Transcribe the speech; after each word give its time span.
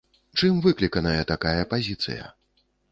Чым 0.39 0.53
выкліканая 0.65 1.21
такая 1.35 1.63
пазіцыя? 1.77 2.23